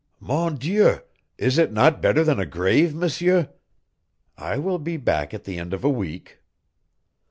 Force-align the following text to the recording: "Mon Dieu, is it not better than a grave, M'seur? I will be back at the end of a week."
"Mon 0.19 0.55
Dieu, 0.55 0.97
is 1.37 1.59
it 1.59 1.71
not 1.71 2.01
better 2.01 2.23
than 2.23 2.39
a 2.39 2.45
grave, 2.47 2.95
M'seur? 2.95 3.49
I 4.35 4.57
will 4.57 4.79
be 4.79 4.97
back 4.97 5.31
at 5.31 5.43
the 5.43 5.59
end 5.59 5.75
of 5.75 5.83
a 5.83 5.89
week." 5.91 6.39